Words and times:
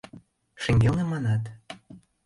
—Шеҥгелне, 0.61 1.03
манат? 1.11 1.43